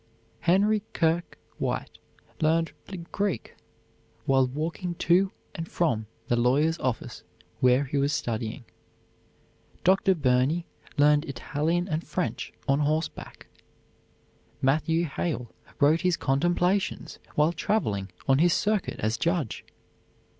[0.39, 1.99] Henry Kirke White
[2.41, 2.71] learned
[3.11, 3.55] Greek
[4.25, 7.21] while walking to and from the lawyer's office
[7.59, 8.65] where he was studying.
[9.83, 10.15] Dr.
[10.15, 10.65] Burney
[10.97, 13.45] learned Italian and French on horseback.
[14.59, 19.63] Matthew Hale wrote his "Contemplations" while traveling on his circuit as judge.